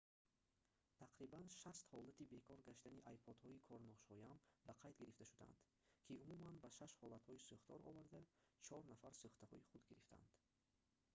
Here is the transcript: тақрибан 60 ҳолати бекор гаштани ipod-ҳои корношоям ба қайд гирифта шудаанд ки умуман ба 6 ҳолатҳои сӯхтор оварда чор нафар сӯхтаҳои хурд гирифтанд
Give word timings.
тақрибан 1.01 1.43
60 1.55 1.89
ҳолати 1.91 2.29
бекор 2.33 2.59
гаштани 2.67 3.03
ipod-ҳои 3.17 3.65
корношоям 3.69 4.33
ба 4.67 4.73
қайд 4.81 4.95
гирифта 4.99 5.19
шудаанд 5.31 5.57
ки 6.05 6.13
умуман 6.25 6.55
ба 6.63 6.69
6 6.79 7.01
ҳолатҳои 7.01 7.43
сӯхтор 7.47 7.79
оварда 7.89 8.19
чор 8.65 8.81
нафар 8.91 9.13
сӯхтаҳои 9.21 9.65
хурд 9.67 9.85
гирифтанд 9.89 10.27